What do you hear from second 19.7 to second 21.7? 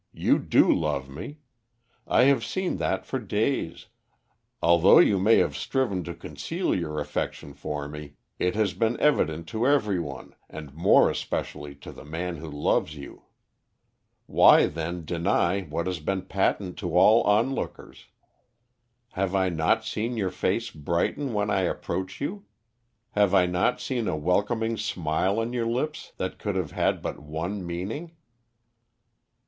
seen your face brighten when I